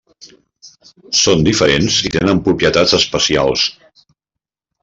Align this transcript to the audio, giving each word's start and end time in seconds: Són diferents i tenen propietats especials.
Són 1.19 1.43
diferents 1.49 1.99
i 2.11 2.13
tenen 2.17 2.43
propietats 2.49 2.99
especials. 3.01 3.71